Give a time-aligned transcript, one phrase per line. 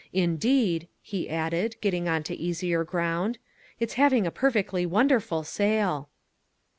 [0.13, 3.37] Indeed," he added, getting on to easier ground,
[3.79, 6.09] "it's having a perfectly wonderful sale."